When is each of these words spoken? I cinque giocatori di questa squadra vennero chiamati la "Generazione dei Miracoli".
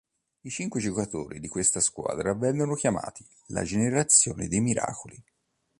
I 0.41 0.49
cinque 0.49 0.79
giocatori 0.79 1.39
di 1.39 1.47
questa 1.47 1.79
squadra 1.79 2.33
vennero 2.33 2.73
chiamati 2.73 3.23
la 3.49 3.61
"Generazione 3.63 4.47
dei 4.47 4.59
Miracoli". 4.59 5.23